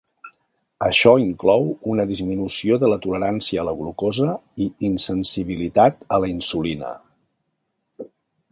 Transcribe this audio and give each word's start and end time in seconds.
Això 0.85 1.11
inclou 1.23 1.67
una 1.95 2.05
disminució 2.11 2.79
de 2.83 2.89
la 2.91 2.97
tolerància 3.03 3.61
a 3.63 3.65
la 3.69 3.75
glucosa 3.83 4.31
i 4.65 4.69
insensibilitat 4.89 6.03
a 6.17 6.19
la 6.25 6.31
insulina. 6.33 6.91